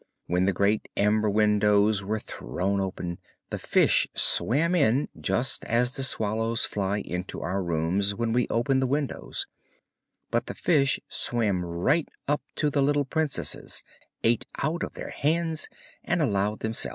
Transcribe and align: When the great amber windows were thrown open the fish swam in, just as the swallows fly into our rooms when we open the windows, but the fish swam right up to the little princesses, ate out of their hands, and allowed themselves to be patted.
When 0.25 0.45
the 0.45 0.51
great 0.51 0.87
amber 0.97 1.29
windows 1.29 2.03
were 2.03 2.17
thrown 2.17 2.79
open 2.79 3.19
the 3.51 3.59
fish 3.59 4.07
swam 4.15 4.73
in, 4.73 5.07
just 5.15 5.63
as 5.65 5.93
the 5.95 6.01
swallows 6.01 6.65
fly 6.65 7.01
into 7.01 7.39
our 7.41 7.61
rooms 7.61 8.15
when 8.15 8.33
we 8.33 8.47
open 8.49 8.79
the 8.79 8.87
windows, 8.87 9.45
but 10.31 10.47
the 10.47 10.55
fish 10.55 10.99
swam 11.07 11.63
right 11.63 12.09
up 12.27 12.41
to 12.55 12.71
the 12.71 12.81
little 12.81 13.05
princesses, 13.05 13.83
ate 14.23 14.47
out 14.57 14.81
of 14.81 14.93
their 14.95 15.11
hands, 15.11 15.69
and 16.03 16.19
allowed 16.19 16.61
themselves 16.61 16.61
to 16.61 16.69
be 16.71 16.89
patted. 16.89 16.89